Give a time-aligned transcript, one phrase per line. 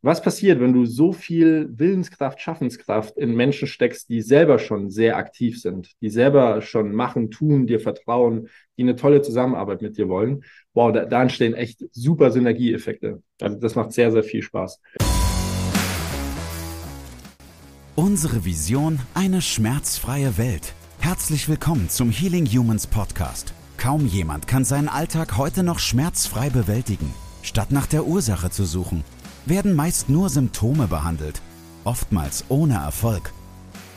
[0.00, 5.16] Was passiert, wenn du so viel Willenskraft, Schaffenskraft in Menschen steckst, die selber schon sehr
[5.16, 10.08] aktiv sind, die selber schon machen, tun, dir vertrauen, die eine tolle Zusammenarbeit mit dir
[10.08, 10.44] wollen?
[10.72, 13.24] Wow, da, da entstehen echt super Synergieeffekte.
[13.40, 14.80] Also das macht sehr, sehr viel Spaß.
[17.96, 20.74] Unsere Vision, eine schmerzfreie Welt.
[21.00, 23.52] Herzlich willkommen zum Healing Humans Podcast.
[23.78, 27.12] Kaum jemand kann seinen Alltag heute noch schmerzfrei bewältigen.
[27.42, 29.04] Statt nach der Ursache zu suchen,
[29.48, 31.40] werden meist nur Symptome behandelt,
[31.84, 33.32] oftmals ohne Erfolg.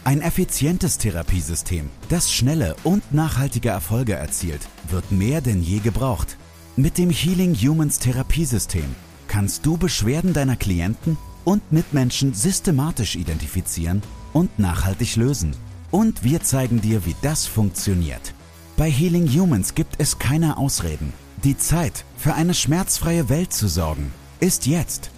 [0.03, 6.37] Ein effizientes Therapiesystem, das schnelle und nachhaltige Erfolge erzielt, wird mehr denn je gebraucht.
[6.75, 8.95] Mit dem Healing Humans Therapiesystem
[9.27, 14.01] kannst du Beschwerden deiner Klienten und Mitmenschen systematisch identifizieren
[14.33, 15.55] und nachhaltig lösen.
[15.91, 18.33] Und wir zeigen dir, wie das funktioniert.
[18.77, 21.13] Bei Healing Humans gibt es keine Ausreden.
[21.43, 25.11] Die Zeit, für eine schmerzfreie Welt zu sorgen, ist jetzt.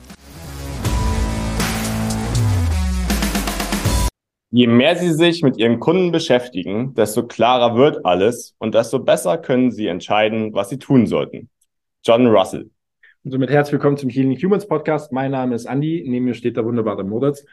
[4.56, 9.40] Je mehr Sie sich mit Ihren Kunden beschäftigen, desto klarer wird alles und desto besser
[9.40, 11.50] können Sie entscheiden, was Sie tun sollten.
[12.06, 12.70] John Russell.
[13.24, 15.12] Und somit herzlich willkommen zum Healing Humans Podcast.
[15.12, 17.44] Mein Name ist Andy, neben mir steht der wunderbare Moritz.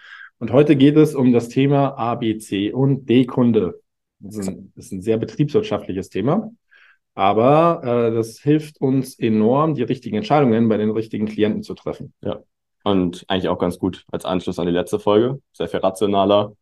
[0.41, 3.81] Und heute geht es um das Thema ABC und D-Kunde.
[4.19, 6.53] Das, das, ist ein sehr betriebswirtschaftliches Thema,
[7.15, 12.13] aber äh, das hilft uns enorm, die richtigen Entscheidungen bei den richtigen Klienten zu treffen.
[12.21, 12.41] Ja,
[12.85, 15.41] und eigentlich auch ganz gut als Anschluss an die letzte Folge.
[15.55, 16.53] Sehr viel rationaler,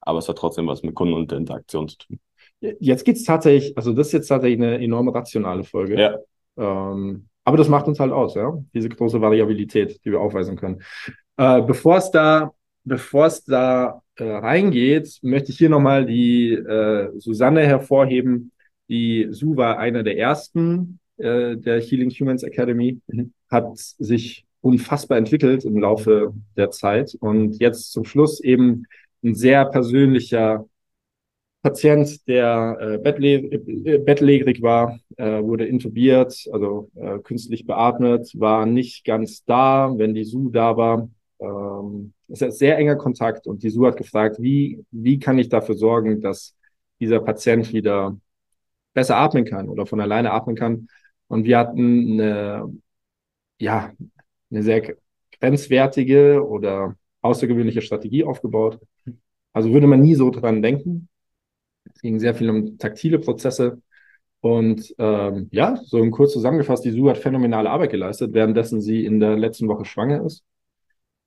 [0.00, 2.20] aber es hat trotzdem was mit Kunden und der Interaktion zu tun.
[2.60, 5.98] Jetzt geht es tatsächlich, also das ist jetzt tatsächlich eine enorme rationale Folge.
[5.98, 6.18] Ja.
[6.58, 10.82] Ähm, aber das macht uns halt aus, ja, diese große Variabilität, die wir aufweisen können.
[11.36, 12.52] Äh, bevor es da,
[12.84, 18.52] bevor es da äh, reingeht, möchte ich hier nochmal die äh, Susanne hervorheben.
[18.88, 23.32] Die Su war einer der ersten äh, der Healing Humans Academy, mhm.
[23.50, 28.84] hat sich unfassbar entwickelt im Laufe der Zeit und jetzt zum Schluss eben
[29.22, 30.66] ein sehr persönlicher
[31.62, 38.64] Patient, der äh, bettläger äh, bettlägerig war, äh, wurde intubiert, also äh, künstlich beatmet, war
[38.64, 41.10] nicht ganz da, wenn die SU da war.
[41.38, 45.48] Ähm, es ist sehr enger Kontakt und die SU hat gefragt, wie, wie kann ich
[45.50, 46.56] dafür sorgen, dass
[46.98, 48.16] dieser Patient wieder
[48.94, 50.88] besser atmen kann oder von alleine atmen kann.
[51.28, 52.72] Und wir hatten eine,
[53.58, 53.92] ja,
[54.50, 54.96] eine sehr
[55.38, 58.80] grenzwertige oder außergewöhnliche Strategie aufgebaut.
[59.52, 61.08] Also würde man nie so dran denken.
[61.94, 63.80] Es ging sehr viel um taktile Prozesse.
[64.40, 69.04] Und ähm, ja, so im Kurz zusammengefasst, die Sue hat phänomenale Arbeit geleistet, währenddessen sie
[69.04, 70.44] in der letzten Woche schwanger ist.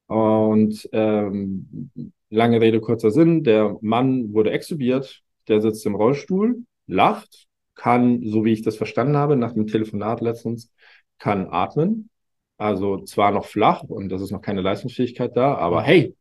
[0.08, 1.92] Und ähm,
[2.30, 8.46] lange Rede, kurzer Sinn, der Mann wurde extubiert, der sitzt im Rollstuhl, lacht, kann, so
[8.46, 10.72] wie ich das verstanden habe, nach dem Telefonat letztens,
[11.20, 12.10] kann atmen.
[12.58, 16.16] Also zwar noch flach und das ist noch keine Leistungsfähigkeit da, aber hey,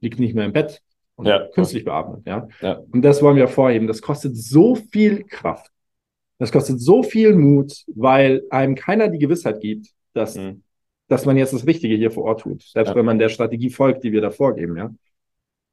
[0.00, 0.82] liegt nicht mehr im Bett
[1.16, 1.46] und ja.
[1.54, 2.26] künstlich beatmet.
[2.26, 2.48] Ja?
[2.60, 2.82] ja?
[2.90, 3.86] Und das wollen wir vorheben.
[3.86, 5.70] Das kostet so viel Kraft.
[6.38, 10.62] Das kostet so viel Mut, weil einem keiner die Gewissheit gibt, dass, mhm.
[11.08, 12.62] dass man jetzt das Richtige hier vor Ort tut.
[12.62, 12.96] Selbst ja.
[12.96, 14.76] wenn man der Strategie folgt, die wir da vorgeben.
[14.76, 14.92] Ja?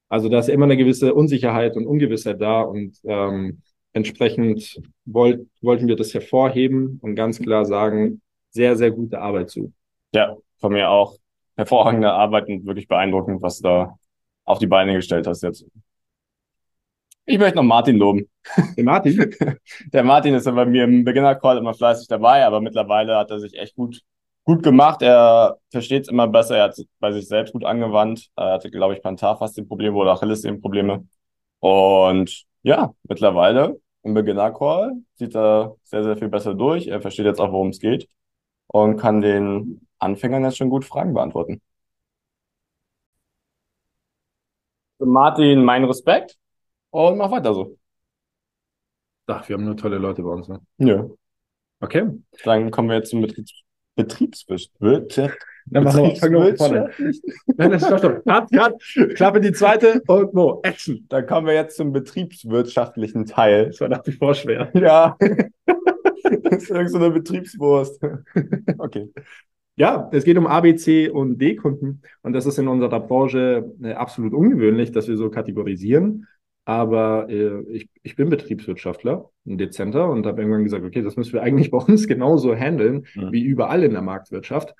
[0.09, 3.61] Also da ist immer eine gewisse Unsicherheit und Ungewissheit da und ähm,
[3.93, 9.73] entsprechend wollt, wollten wir das hervorheben und ganz klar sagen, sehr, sehr gute Arbeit zu.
[10.13, 11.17] Ja, von mir auch.
[11.55, 13.97] Hervorragende Arbeit und wirklich beeindruckend, was da
[14.45, 15.65] auf die Beine gestellt hast jetzt.
[17.25, 18.29] Ich möchte noch Martin loben.
[18.77, 19.33] Den Martin?
[19.93, 23.39] Der Martin ist ja bei mir im Beginner-Call immer fleißig dabei, aber mittlerweile hat er
[23.39, 24.01] sich echt gut,
[24.43, 25.01] gut gemacht.
[25.01, 26.57] Er versteht es immer besser.
[26.57, 28.29] Er hat es bei sich selbst gut angewandt.
[28.35, 31.07] Er hatte, glaube ich, Plantarfaszienprobleme oder Achillessehnenprobleme.
[31.59, 36.87] Und ja, mittlerweile im Beginner-Call sieht er sehr, sehr viel besser durch.
[36.87, 38.09] Er versteht jetzt auch, worum es geht
[38.67, 41.61] und kann den Anfängern jetzt schon gut Fragen beantworten.
[45.05, 46.37] Martin, mein Respekt
[46.91, 47.77] und mach weiter so.
[49.27, 50.59] Ach, wir haben nur tolle Leute bei uns, ne?
[50.77, 51.05] Ja.
[51.79, 52.07] Okay.
[52.43, 53.63] Dann kommen wir jetzt zum Betriebs
[53.95, 55.37] Betriebswirtschaft.
[55.65, 56.89] Dann machen wir fang noch vorne.
[57.57, 58.23] Nein, stopp, stopp.
[58.25, 59.15] Cut, cut.
[59.15, 61.05] Klappe die zweite und no, Action.
[61.09, 63.67] Dann kommen wir jetzt zum betriebswirtschaftlichen Teil.
[63.67, 64.71] Das war nach wie vor schwer.
[64.73, 65.17] Ja.
[66.25, 68.01] das ist irgendeine so Betriebswurst.
[68.77, 69.09] Okay.
[69.81, 72.03] Ja, es geht um A, B, C und D-Kunden.
[72.21, 76.27] Und das ist in unserer Branche äh, absolut ungewöhnlich, dass wir so kategorisieren.
[76.65, 81.33] Aber äh, ich, ich bin Betriebswirtschaftler, ein Dezenter, und habe irgendwann gesagt, okay, das müssen
[81.33, 83.31] wir eigentlich bei uns genauso handeln mhm.
[83.31, 84.75] wie überall in der Marktwirtschaft.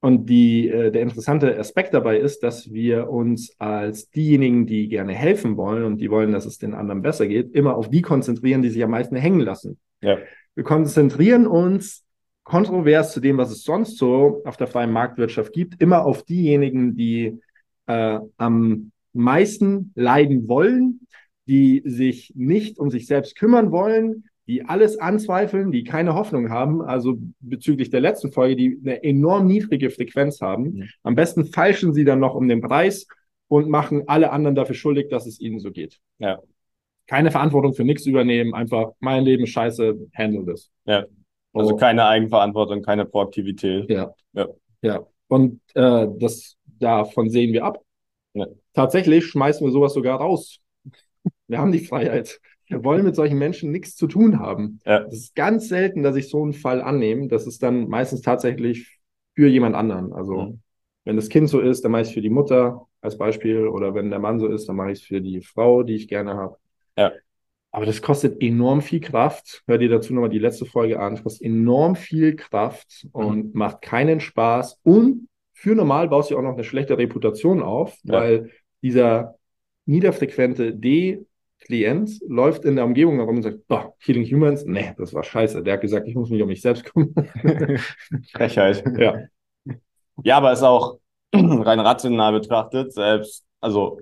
[0.00, 5.12] Und die, äh, der interessante Aspekt dabei ist, dass wir uns als diejenigen, die gerne
[5.12, 8.62] helfen wollen und die wollen, dass es den anderen besser geht, immer auf die konzentrieren,
[8.62, 9.76] die sich am meisten hängen lassen.
[10.00, 10.16] Ja.
[10.54, 12.07] Wir konzentrieren uns
[12.48, 16.96] kontrovers zu dem, was es sonst so auf der freien Marktwirtschaft gibt, immer auf diejenigen,
[16.96, 17.38] die
[17.86, 21.00] äh, am meisten leiden wollen,
[21.46, 26.80] die sich nicht um sich selbst kümmern wollen, die alles anzweifeln, die keine Hoffnung haben,
[26.80, 30.62] also bezüglich der letzten Folge, die eine enorm niedrige Frequenz haben.
[30.62, 30.88] Mhm.
[31.02, 33.06] Am besten falschen sie dann noch um den Preis
[33.48, 35.98] und machen alle anderen dafür schuldig, dass es ihnen so geht.
[36.18, 36.38] Ja.
[37.06, 40.70] Keine Verantwortung für nichts übernehmen, einfach mein Leben scheiße, handle das.
[40.86, 41.04] Ja.
[41.58, 41.76] Also oh.
[41.76, 43.90] keine Eigenverantwortung, keine Proaktivität.
[43.90, 44.14] Ja.
[44.32, 44.48] Ja.
[44.82, 45.06] ja.
[45.28, 47.82] Und äh, das davon sehen wir ab.
[48.34, 48.46] Ja.
[48.72, 50.60] Tatsächlich schmeißen wir sowas sogar raus.
[51.46, 52.40] Wir haben die Freiheit.
[52.66, 54.80] Wir wollen mit solchen Menschen nichts zu tun haben.
[54.84, 55.00] Ja.
[55.00, 57.28] Das ist ganz selten, dass ich so einen Fall annehme.
[57.28, 58.98] Das ist dann meistens tatsächlich
[59.34, 60.12] für jemand anderen.
[60.12, 60.60] Also mhm.
[61.04, 63.66] wenn das Kind so ist, dann mache ich es für die Mutter als Beispiel.
[63.66, 66.08] Oder wenn der Mann so ist, dann mache ich es für die Frau, die ich
[66.08, 66.56] gerne habe.
[66.96, 67.12] Ja.
[67.70, 69.62] Aber das kostet enorm viel Kraft.
[69.66, 71.14] Hör dir dazu nochmal die letzte Folge an.
[71.14, 73.58] Das kostet enorm viel Kraft und mhm.
[73.58, 74.80] macht keinen Spaß.
[74.82, 78.14] Und für normal baust du auch noch eine schlechte Reputation auf, ja.
[78.14, 78.50] weil
[78.82, 79.36] dieser
[79.86, 81.26] niederfrequente D
[81.60, 85.62] Klient läuft in der Umgebung herum und sagt, boah, Healing Humans, nee, das war scheiße.
[85.62, 87.12] Der hat gesagt, ich muss mich um mich selbst kümmern.
[88.32, 88.84] Frechheit.
[88.96, 89.24] Ja.
[90.22, 90.98] Ja, aber es ist auch
[91.34, 94.00] rein rational betrachtet, selbst, also,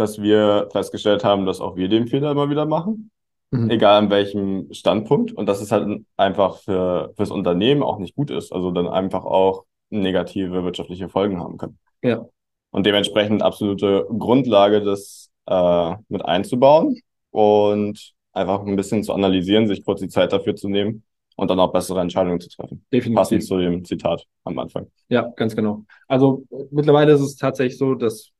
[0.00, 3.10] dass wir festgestellt haben, dass auch wir den Fehler immer wieder machen.
[3.50, 3.70] Mhm.
[3.70, 5.32] Egal an welchem Standpunkt.
[5.32, 8.52] Und dass es halt einfach für, fürs Unternehmen auch nicht gut ist.
[8.52, 11.78] Also dann einfach auch negative wirtschaftliche Folgen haben kann.
[12.02, 12.24] Ja.
[12.70, 17.00] Und dementsprechend absolute Grundlage des äh, mit einzubauen
[17.30, 21.02] und einfach ein bisschen zu analysieren, sich kurz die Zeit dafür zu nehmen
[21.36, 22.84] und dann auch bessere Entscheidungen zu treffen.
[22.92, 23.16] Definitiv.
[23.16, 24.86] Passend zu dem Zitat am Anfang.
[25.08, 25.84] Ja, ganz genau.
[26.06, 28.30] Also mittlerweile ist es tatsächlich so, dass,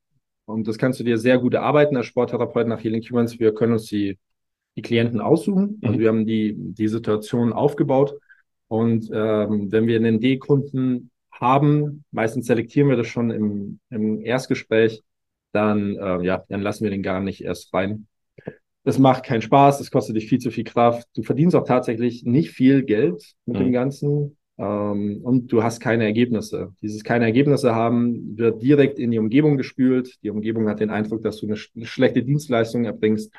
[0.50, 3.72] und das kannst du dir sehr gut erarbeiten als Sporttherapeut nach Healing Humans, wir können
[3.74, 4.18] uns die,
[4.76, 5.80] die Klienten aussuchen.
[5.82, 6.00] Also mhm.
[6.00, 8.14] wir haben die, die Situation aufgebaut.
[8.68, 15.02] Und ähm, wenn wir einen D-Kunden haben, meistens selektieren wir das schon im, im Erstgespräch,
[15.52, 18.06] dann, äh, ja, dann lassen wir den gar nicht erst rein.
[18.84, 21.06] Das macht keinen Spaß, es kostet dich viel zu viel Kraft.
[21.14, 23.64] Du verdienst auch tatsächlich nicht viel Geld mit mhm.
[23.64, 26.74] dem Ganzen und du hast keine Ergebnisse.
[26.82, 30.18] Dieses keine Ergebnisse haben wird direkt in die Umgebung gespült.
[30.22, 33.32] Die Umgebung hat den Eindruck, dass du eine, sch eine schlechte Dienstleistung erbringst.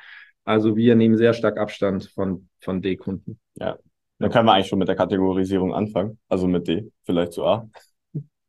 [0.45, 3.39] Also wir nehmen sehr stark Abstand von, von D-Kunden.
[3.55, 3.77] Ja,
[4.17, 6.17] dann können wir eigentlich schon mit der Kategorisierung anfangen.
[6.27, 7.69] Also mit D, vielleicht zu A.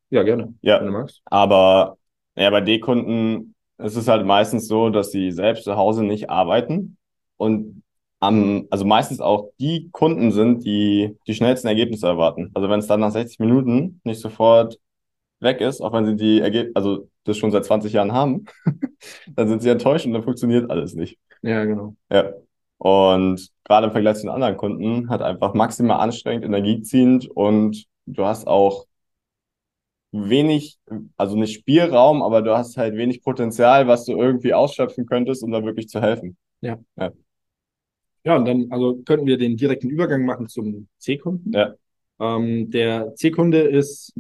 [0.09, 0.55] Ja, gerne.
[0.63, 1.21] Ja, wenn du magst.
[1.27, 1.99] Aber
[2.37, 6.97] ja, bei D-Kunden ist es halt meistens so, dass sie selbst zu Hause nicht arbeiten
[7.37, 7.83] und
[8.23, 12.53] am, also meistens auch die Kunden sind, die die schnellsten Ergebnisse erwarten.
[12.55, 14.79] Also wenn es dann nach 60 Minuten nicht sofort
[15.41, 18.45] weg ist, auch wenn sie die Ergebnisse, also das schon seit 20 Jahren haben,
[19.35, 21.19] dann sind sie enttäuscht und dann funktioniert alles nicht.
[21.43, 21.97] Ja, genau.
[22.11, 22.33] Ja.
[22.79, 28.25] Und gerade im Vergleich zu den anderen Kunden hat einfach maximal anstrengend, energieziehend und du
[28.25, 28.87] hast auch
[30.13, 30.79] wenig,
[31.17, 35.51] also nicht Spielraum, aber du hast halt wenig Potenzial, was du irgendwie ausschöpfen könntest, um
[35.51, 36.37] da wirklich zu helfen.
[36.61, 36.79] Ja.
[36.97, 37.11] Ja,
[38.25, 41.53] ja und dann also könnten wir den direkten Übergang machen zum C-Kunden.
[41.53, 41.75] Ja.
[42.21, 44.15] Ähm, der C-Kunde ist,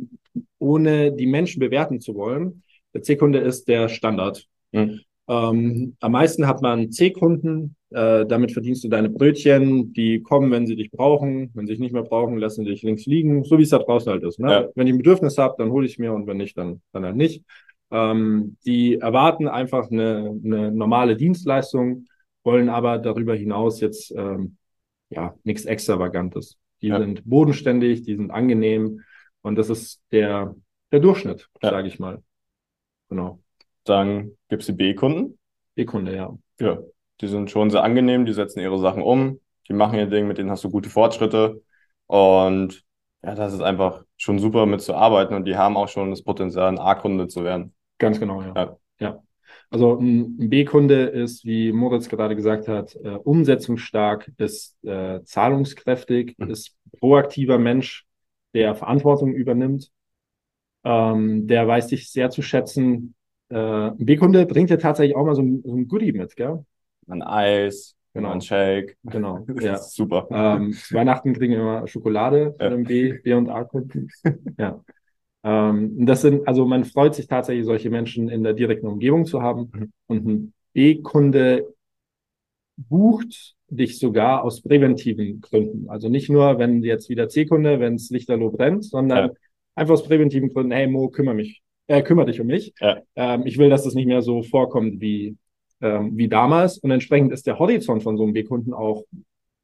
[0.59, 2.63] ohne die Menschen bewerten zu wollen,
[2.95, 4.47] der C-Kunde ist der Standard.
[4.73, 5.01] Mhm.
[5.29, 10.67] Ähm, am meisten hat man C-Kunden, äh, damit verdienst du deine Brötchen, die kommen, wenn
[10.67, 11.51] sie dich brauchen.
[11.55, 13.79] Wenn sie dich nicht mehr brauchen, lassen sie dich links liegen, so wie es da
[13.79, 14.41] draußen halt ist.
[14.41, 14.51] Ne?
[14.51, 14.69] Ja.
[14.75, 17.17] Wenn ich ein Bedürfnis habe, dann hole ich mir und wenn nicht, dann, dann halt
[17.17, 17.45] nicht.
[17.91, 22.07] Ähm, die erwarten einfach eine, eine normale Dienstleistung,
[22.45, 24.57] wollen aber darüber hinaus jetzt ähm,
[25.11, 26.59] ja nichts Extravagantes.
[26.81, 26.99] Die ja.
[26.99, 29.03] sind bodenständig, die sind angenehm
[29.43, 30.55] und das ist der,
[30.91, 31.71] der Durchschnitt, ja.
[31.71, 32.23] sage ich mal.
[33.09, 33.41] Genau.
[33.85, 35.39] Dann gibt's die B-Kunden.
[35.75, 36.37] B-Kunde, ja.
[36.61, 36.79] Ja,
[37.21, 40.39] die sind schon sehr angenehm, die setzen ihre Sachen um, die machen ihr Ding, mit
[40.39, 41.63] denen hast du gute Fortschritte.
[42.07, 42.85] Und
[43.23, 46.79] ja, das ist einfach schon super mitzuarbeiten und die haben auch schon das Potenzial, ein
[46.79, 47.75] A-Kunde zu werden.
[47.99, 48.55] Ganz genau, ja.
[48.55, 48.77] ja.
[48.99, 49.23] ja.
[49.71, 56.51] Also ein B-Kunde ist, wie Moritz gerade gesagt hat, äh, umsetzungsstark, ist äh, zahlungskräftig, mhm.
[56.51, 58.07] ist proaktiver Mensch,
[58.55, 59.91] der Verantwortung übernimmt.
[60.85, 63.15] Ähm, der weiß dich sehr zu schätzen.
[63.49, 66.65] Äh, ein B-Kunde bringt ja tatsächlich auch mal so ein, so ein Goodie mit, gell?
[67.09, 68.31] ein Eis, genau.
[68.31, 68.97] ein Shake.
[69.05, 69.45] Genau.
[69.61, 69.79] ja.
[69.79, 70.27] super.
[70.31, 74.09] Ähm, Weihnachten kriegen wir immer Schokolade von dem B, B und A-Kunden.
[74.59, 74.83] ja.
[75.45, 79.43] Ähm, das sind, also man freut sich tatsächlich, solche Menschen in der direkten Umgebung zu
[79.43, 79.71] haben.
[79.73, 79.93] Mhm.
[80.07, 81.75] Und ein B-Kunde
[82.77, 85.89] bucht dich sogar aus präventiven Gründen.
[85.89, 89.35] Also nicht nur, wenn jetzt wieder C-Kunde, wenn es Lichterloh brennt, sondern ja.
[89.75, 92.75] einfach aus präventiven Gründen, hey Mo, kümmere mich, äh, kümmere dich um mich.
[92.81, 93.01] Ja.
[93.17, 95.37] Ähm, ich will, dass das nicht mehr so vorkommt wie
[95.83, 96.79] ähm, wie damals.
[96.79, 99.05] Und entsprechend ist der Horizont von so einem B-Kunden auch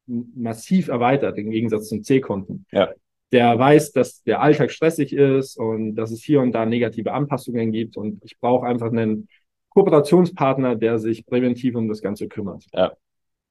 [0.06, 2.66] massiv erweitert im Gegensatz zum C-Kunden.
[2.72, 2.90] Ja.
[3.32, 7.72] Der weiß, dass der Alltag stressig ist und dass es hier und da negative Anpassungen
[7.72, 7.96] gibt.
[7.96, 9.28] Und ich brauche einfach einen
[9.70, 12.64] Kooperationspartner, der sich präventiv um das Ganze kümmert.
[12.72, 12.92] Ja.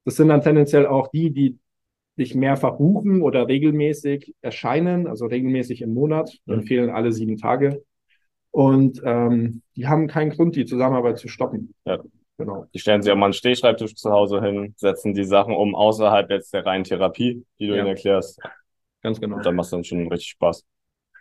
[0.06, 1.60] Das sind dann tendenziell auch die, die
[2.18, 6.56] dich mehrfach buchen oder regelmäßig erscheinen, also regelmäßig im Monat, mhm.
[6.56, 7.84] empfehlen alle sieben Tage.
[8.50, 11.76] Und ähm, die haben keinen Grund, die Zusammenarbeit zu stoppen.
[11.86, 12.00] Ja.
[12.40, 12.66] Genau.
[12.74, 16.30] Die stellen sich auch mal einen Stehschreibtisch zu Hause hin, setzen die Sachen um außerhalb
[16.30, 17.80] jetzt der reinen Therapie, die du ja.
[17.80, 18.40] ihnen erklärst.
[19.08, 19.38] Ganz genau.
[19.38, 20.66] Und dann macht es dann schon richtig Spaß.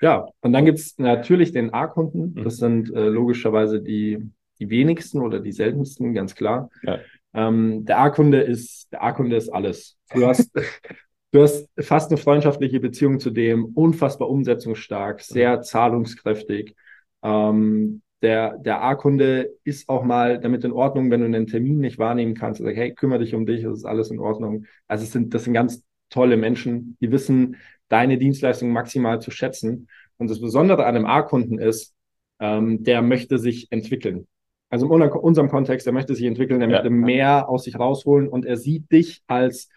[0.00, 2.32] Ja, und dann gibt's natürlich den A-Kunden.
[2.34, 2.42] Mhm.
[2.42, 4.28] Das sind äh, logischerweise die,
[4.58, 6.68] die wenigsten oder die seltensten, ganz klar.
[6.82, 6.98] Ja.
[7.32, 9.96] Ähm, der A-Kunde ist, der A-Kunde ist alles.
[10.12, 10.50] Du hast,
[11.30, 15.62] du hast fast eine freundschaftliche Beziehung zu dem, unfassbar umsetzungsstark, sehr mhm.
[15.62, 16.74] zahlungskräftig.
[17.22, 22.00] Ähm, der, der A-Kunde ist auch mal damit in Ordnung, wenn du einen Termin nicht
[22.00, 22.60] wahrnehmen kannst.
[22.60, 24.66] Sag, hey, kümmere dich um dich, das ist alles in Ordnung.
[24.88, 27.56] Also es sind, das sind ganz tolle Menschen, die wissen,
[27.88, 29.88] deine Dienstleistung maximal zu schätzen.
[30.18, 31.94] Und das Besondere an einem A-Kunden ist,
[32.40, 34.26] ähm, der möchte sich entwickeln.
[34.68, 36.76] Also in unserem Kontext, er möchte sich entwickeln, er ja.
[36.76, 39.68] möchte mehr aus sich rausholen und er sieht dich als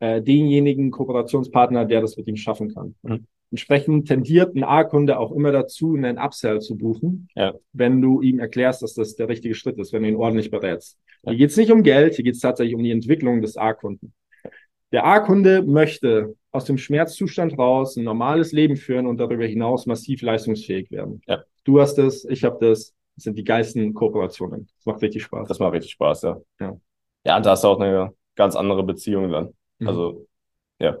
[0.00, 2.94] äh, denjenigen Kooperationspartner, der das mit ihm schaffen kann.
[3.02, 3.26] Mhm.
[3.50, 7.54] Entsprechend tendiert ein A-Kunde auch immer dazu, einen Upsell zu buchen, ja.
[7.72, 10.98] wenn du ihm erklärst, dass das der richtige Schritt ist, wenn du ihn ordentlich berätst.
[11.22, 11.30] Ja.
[11.30, 14.12] Hier geht es nicht um Geld, hier geht es tatsächlich um die Entwicklung des A-Kunden.
[14.92, 20.22] Der A-Kunde möchte aus dem Schmerzzustand raus ein normales Leben führen und darüber hinaus massiv
[20.22, 21.20] leistungsfähig werden.
[21.26, 21.44] Ja.
[21.64, 22.94] Du hast das, ich habe das.
[23.14, 24.68] Das sind die geilsten Kooperationen.
[24.76, 25.48] Das macht richtig Spaß.
[25.48, 26.40] Das macht richtig Spaß, ja.
[26.60, 26.76] Ja,
[27.24, 29.54] ja und da hast du auch eine ganz andere Beziehung dann.
[29.80, 29.88] Mhm.
[29.88, 30.26] Also,
[30.78, 30.98] ja,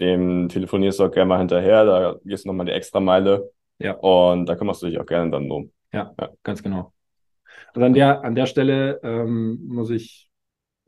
[0.00, 3.52] dem telefonierst du auch gerne mal hinterher, da gehst du nochmal die extra Meile.
[3.78, 3.92] Ja.
[3.94, 5.72] Und da kümmerst du dich auch gerne dann drum.
[5.92, 6.30] Ja, ja.
[6.42, 6.92] ganz genau.
[7.72, 10.29] Also an der, an der Stelle ähm, muss ich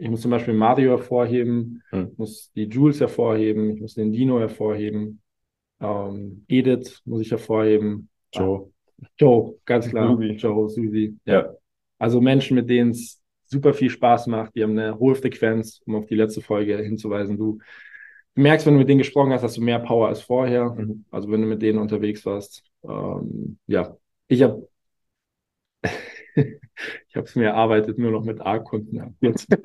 [0.03, 2.11] ich muss zum Beispiel Mario hervorheben, hm.
[2.17, 5.23] muss die Jules hervorheben, ich muss den Dino hervorheben,
[5.81, 8.09] ähm, Edith muss ich hervorheben.
[8.33, 8.73] Joe.
[9.17, 10.09] Joe, ganz klar.
[10.09, 10.31] Susi.
[10.31, 11.17] Joe, Susi.
[11.25, 11.55] Ja.
[12.01, 15.95] Also Menschen, mit denen es super viel Spaß macht, die haben eine hohe Frequenz, um
[15.95, 17.39] auf die letzte Folge hinzuweisen.
[17.39, 17.61] Du,
[18.35, 20.71] du merkst, wenn du mit denen gesprochen hast, hast du mehr Power als vorher.
[20.71, 21.05] Mhm.
[21.13, 22.65] Also wenn du mit denen unterwegs warst.
[22.83, 24.67] Ähm, ja, ich habe
[27.09, 29.49] ich habe es mir erarbeitet, nur noch mit A-Kunden Jetzt.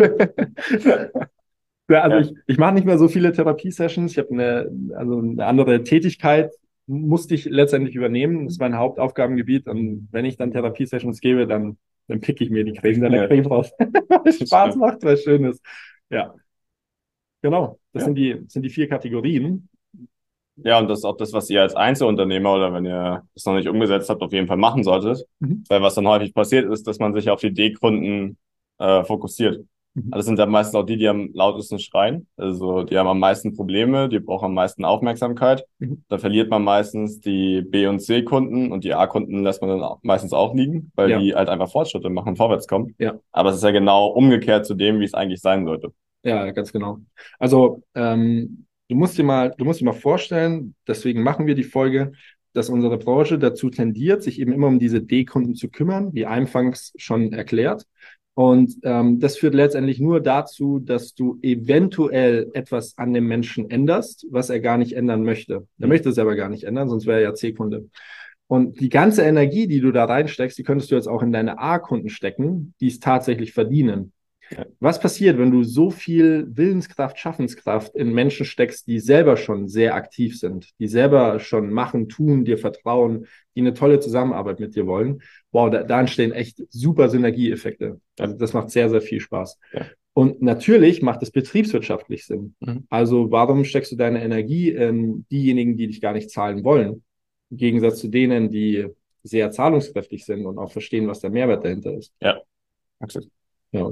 [1.89, 2.19] ja, also ja.
[2.19, 4.11] ich, ich mache nicht mehr so viele Therapiesessions.
[4.11, 6.51] Ich habe eine, also eine andere Tätigkeit,
[6.87, 8.45] musste ich letztendlich übernehmen.
[8.45, 9.67] Das ist mein Hauptaufgabengebiet.
[9.67, 13.27] Und wenn ich dann Therapiesessions gebe, dann, dann pick ich mir die Creme deiner ja.
[13.27, 13.71] Creme raus.
[13.79, 15.63] weil Spaß macht, weil es schön ist.
[16.09, 16.33] Ja.
[17.41, 17.79] Genau.
[17.93, 18.05] Das ja.
[18.05, 19.69] sind, die, sind die vier Kategorien.
[20.63, 23.53] Ja, und das ist auch das, was ihr als Einzelunternehmer oder wenn ihr das noch
[23.53, 25.25] nicht umgesetzt habt, auf jeden Fall machen solltet.
[25.39, 25.63] Mhm.
[25.69, 28.37] Weil was dann häufig passiert ist, dass man sich auf die D-Kunden
[28.79, 29.63] äh, fokussiert.
[29.97, 30.11] Mhm.
[30.11, 32.27] Das sind dann meistens auch die, die am lautesten schreien.
[32.37, 35.65] Also die haben am meisten Probleme, die brauchen am meisten Aufmerksamkeit.
[35.79, 36.03] Mhm.
[36.07, 40.33] Da verliert man meistens die B- und C-Kunden und die A-Kunden lässt man dann meistens
[40.33, 41.19] auch liegen, weil ja.
[41.19, 42.95] die halt einfach Fortschritte machen, vorwärts kommen.
[42.99, 43.15] Ja.
[43.31, 45.91] Aber es ist ja genau umgekehrt zu dem, wie es eigentlich sein sollte.
[46.23, 46.99] Ja, ganz genau.
[47.39, 51.63] Also ähm, Du musst dir mal, du musst dir mal vorstellen, deswegen machen wir die
[51.63, 52.13] Folge,
[52.53, 56.93] dass unsere Branche dazu tendiert, sich eben immer um diese D-Kunden zu kümmern, wie anfangs
[56.95, 57.85] schon erklärt.
[58.33, 64.27] Und ähm, das führt letztendlich nur dazu, dass du eventuell etwas an dem Menschen änderst,
[64.29, 65.53] was er gar nicht ändern möchte.
[65.53, 65.89] Er mhm.
[65.89, 67.89] möchte es aber gar nicht ändern, sonst wäre er ja C-Kunde.
[68.45, 71.59] Und die ganze Energie, die du da reinsteckst, die könntest du jetzt auch in deine
[71.59, 74.13] A-Kunden stecken, die es tatsächlich verdienen.
[74.79, 79.95] Was passiert, wenn du so viel Willenskraft, Schaffenskraft in Menschen steckst, die selber schon sehr
[79.95, 84.87] aktiv sind, die selber schon machen, tun, dir vertrauen, die eine tolle Zusammenarbeit mit dir
[84.87, 85.21] wollen?
[85.51, 87.99] Wow, da, da entstehen echt super Synergieeffekte.
[88.19, 89.59] Also das macht sehr, sehr viel Spaß.
[89.73, 89.85] Ja.
[90.13, 92.55] Und natürlich macht es betriebswirtschaftlich Sinn.
[92.59, 92.85] Mhm.
[92.89, 97.03] Also warum steckst du deine Energie in diejenigen, die dich gar nicht zahlen wollen?
[97.51, 98.87] Im Gegensatz zu denen, die
[99.23, 102.13] sehr zahlungskräftig sind und auch verstehen, was der Mehrwert dahinter ist.
[102.19, 102.41] Ja.
[102.99, 103.29] Axel.
[103.71, 103.91] Ja.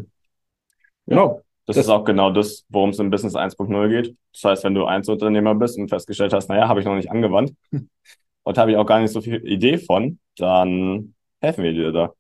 [1.07, 1.41] Genau.
[1.65, 4.15] Das, das, ist auch genau das, worum es im Business 1.0 geht.
[4.33, 7.53] Das heißt, wenn du Einzelunternehmer bist und festgestellt hast, naja, habe ich noch nicht angewandt
[8.43, 12.13] und habe ich auch gar nicht so viel Idee von, dann helfen wir dir da.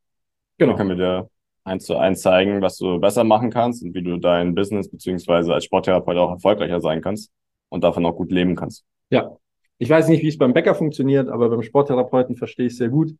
[0.57, 0.71] Genau.
[0.71, 1.29] Dann können wir dir
[1.63, 5.53] eins zu eins zeigen, was du besser machen kannst und wie du dein Business beziehungsweise
[5.53, 7.31] als Sporttherapeut auch erfolgreicher sein kannst
[7.69, 8.83] und davon auch gut leben kannst.
[9.09, 9.35] Ja.
[9.77, 13.13] Ich weiß nicht, wie es beim Bäcker funktioniert, aber beim Sporttherapeuten verstehe ich sehr gut,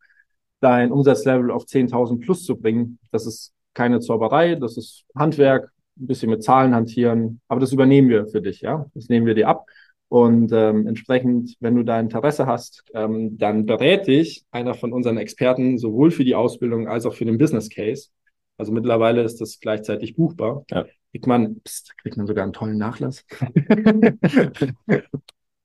[0.62, 2.98] dein Umsatzlevel auf 10.000 plus zu bringen.
[3.12, 8.10] Das ist keine Zauberei, das ist Handwerk, ein bisschen mit Zahlen hantieren, aber das übernehmen
[8.10, 8.86] wir für dich, ja.
[8.96, 9.66] Das nehmen wir dir ab.
[10.08, 15.18] Und ähm, entsprechend, wenn du da Interesse hast, ähm, dann berät dich einer von unseren
[15.18, 18.10] Experten sowohl für die Ausbildung als auch für den Business Case.
[18.58, 20.64] Also mittlerweile ist das gleichzeitig buchbar.
[20.70, 20.86] Ja.
[21.12, 23.26] Kriegt man, pst, kriegt man sogar einen tollen Nachlass.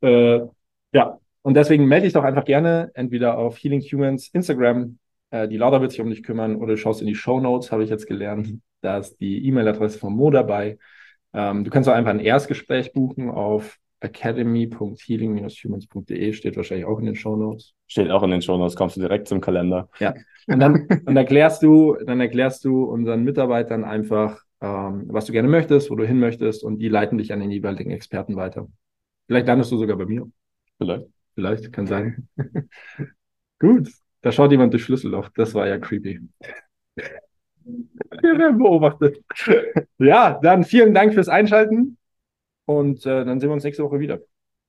[0.00, 0.40] äh,
[0.93, 4.99] ja, Und deswegen melde dich doch einfach gerne entweder auf Healing Humans Instagram,
[5.31, 7.73] äh, die Laura wird sich um dich kümmern, oder du schaust in die Show Notes,
[7.73, 8.59] habe ich jetzt gelernt.
[8.81, 10.79] Da ist die E-Mail-Adresse von Mo dabei.
[11.33, 17.15] Ähm, du kannst auch einfach ein Erstgespräch buchen auf academy.healing-humans.de, steht wahrscheinlich auch in den
[17.15, 17.75] Show Notes.
[17.87, 19.89] Steht auch in den Show Notes, kommst du direkt zum Kalender.
[19.99, 20.15] Ja.
[20.47, 25.49] Und dann, dann erklärst du, dann erklärst du unseren Mitarbeitern einfach, ähm, was du gerne
[25.49, 28.69] möchtest, wo du hin möchtest, und die leiten dich an den jeweiligen Experten weiter.
[29.27, 30.27] Vielleicht landest du sogar bei mir.
[30.79, 31.07] Vielleicht.
[31.35, 32.29] Vielleicht, kann sein.
[33.61, 33.91] Gut,
[34.23, 35.31] da schaut jemand durch Schlüsselloch.
[35.35, 36.21] Das war ja creepy.
[36.95, 39.23] Wir werden beobachtet.
[39.99, 41.97] Ja, dann vielen Dank fürs Einschalten
[42.67, 44.21] und äh, dann sehen wir uns nächste Woche wieder.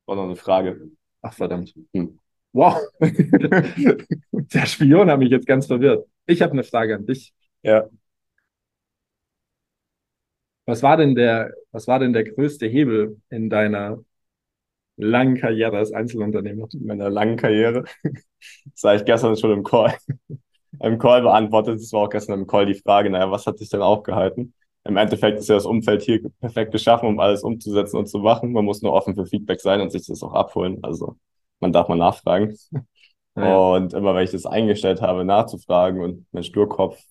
[0.06, 0.90] War noch eine Frage.
[1.22, 1.74] Ach, verdammt.
[1.94, 2.20] Hm.
[2.54, 2.78] Wow.
[4.32, 6.08] Der Spion hat mich jetzt ganz verwirrt.
[6.26, 7.34] Ich habe eine Frage an dich.
[7.64, 7.88] Ja.
[10.66, 14.04] Was war denn der, was war denn der größte Hebel in deiner
[14.98, 16.68] langen Karriere als Einzelunternehmer?
[16.74, 17.86] In meiner langen Karriere.
[18.74, 19.96] Das habe ich gestern schon im Call,
[20.80, 21.76] im Call beantwortet.
[21.76, 24.56] Das war auch gestern im Call die Frage, naja, was hat sich denn aufgehalten?
[24.84, 28.52] Im Endeffekt ist ja das Umfeld hier perfekt geschaffen, um alles umzusetzen und zu machen.
[28.52, 30.80] Man muss nur offen für Feedback sein und sich das auch abholen.
[30.82, 31.18] Also
[31.60, 32.58] man darf mal nachfragen.
[33.38, 33.56] Ja.
[33.56, 37.02] Und immer wenn ich das eingestellt habe, nachzufragen und mein Sturkopf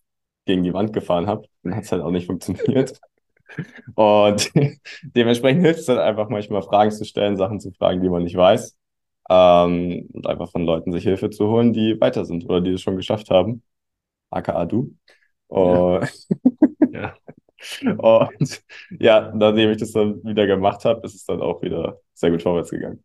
[0.44, 3.00] gegen die Wand gefahren habe, dann hat es halt auch nicht funktioniert.
[3.94, 4.50] Und
[5.02, 8.36] dementsprechend hilft es halt einfach manchmal Fragen zu stellen, Sachen zu fragen, die man nicht
[8.36, 8.76] weiß.
[9.28, 12.82] Ähm, und einfach von Leuten sich Hilfe zu holen, die weiter sind oder die es
[12.82, 13.62] schon geschafft haben.
[14.30, 14.96] AKA du.
[15.48, 16.00] Oh.
[16.92, 17.14] Ja.
[17.72, 17.96] ja.
[17.98, 18.62] Und
[18.98, 22.42] ja, nachdem ich das dann wieder gemacht habe, ist es dann auch wieder sehr gut
[22.42, 23.04] vorwärts gegangen.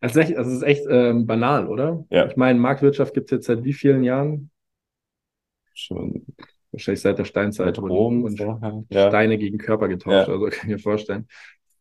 [0.00, 2.04] Das ist echt, das ist echt ähm, banal, oder?
[2.10, 2.26] Ja.
[2.26, 4.50] Ich meine, Marktwirtschaft gibt es jetzt seit wie vielen Jahren?
[5.72, 6.26] Schon
[6.72, 9.08] wahrscheinlich seit der Steinzeit Rom und, und ja.
[9.08, 10.28] Steine gegen Körper getauscht.
[10.28, 10.34] Ja.
[10.34, 11.26] Also kann ich mir vorstellen.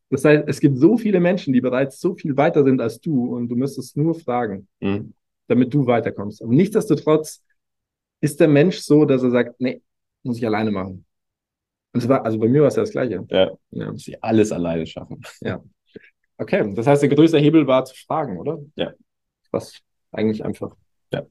[0.10, 3.36] Das heißt, es gibt so viele Menschen, die bereits so viel weiter sind als du
[3.36, 5.13] und du müsstest nur fragen, Mhm.
[5.48, 6.42] damit du weiterkommst.
[6.44, 7.44] Aber nichtsdestotrotz
[8.22, 9.82] ist der Mensch so, dass er sagt, nee,
[10.24, 11.06] muss ich alleine machen.
[11.94, 13.26] Und zwar, also bei mir war es ja das Gleiche.
[13.30, 13.91] Ja, Ja.
[13.91, 15.21] dass sie alles alleine schaffen.
[16.38, 18.60] Okay, das heißt, der größte Hebel war zu fragen, oder?
[18.76, 18.91] Ja.
[19.52, 19.80] Was
[20.12, 20.76] eigentlich einfach.
[21.13, 21.26] Ja.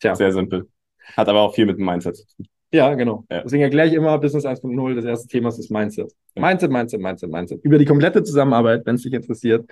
[0.00, 0.14] Tja.
[0.14, 0.68] Sehr simpel.
[1.16, 2.48] Hat aber auch viel mit dem Mindset zu tun.
[2.72, 3.24] Ja, genau.
[3.30, 3.42] Ja.
[3.42, 4.94] Deswegen erkläre ich immer Business 1.0.
[4.94, 6.12] Das erste Thema ist das Mindset.
[6.34, 7.64] Mindset, Mindset, Mindset, Mindset.
[7.64, 9.68] Über die komplette Zusammenarbeit, wenn es dich interessiert.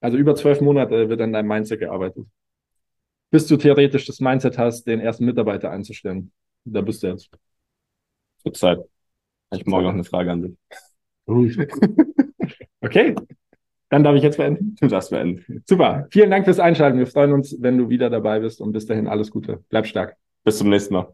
[0.00, 2.26] Also über zwölf Monate wird an deinem Mindset gearbeitet.
[3.30, 6.32] Bis du theoretisch das Mindset hast, den ersten Mitarbeiter einzustellen.
[6.64, 7.30] Da bist du jetzt.
[8.42, 8.78] Zur Zeit.
[9.52, 10.56] Ich morgen noch eine Frage an dich.
[12.82, 13.14] Okay.
[13.90, 14.74] Dann darf ich jetzt beenden.
[14.80, 15.62] Du darfst beenden.
[15.66, 16.06] Super.
[16.10, 16.98] Vielen Dank fürs Einschalten.
[16.98, 19.62] Wir freuen uns, wenn du wieder dabei bist und bis dahin alles Gute.
[19.68, 20.16] Bleib stark.
[20.42, 21.12] Bis zum nächsten Mal.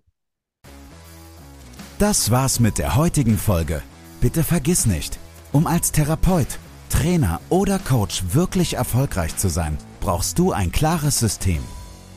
[1.98, 3.82] Das war's mit der heutigen Folge.
[4.20, 5.18] Bitte vergiss nicht,
[5.52, 6.58] um als Therapeut,
[6.90, 11.58] Trainer oder Coach wirklich erfolgreich zu sein, brauchst du ein klares System.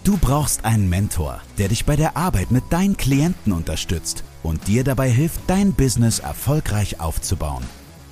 [0.03, 4.83] Du brauchst einen Mentor, der dich bei der Arbeit mit deinen Klienten unterstützt und dir
[4.83, 7.63] dabei hilft, dein Business erfolgreich aufzubauen.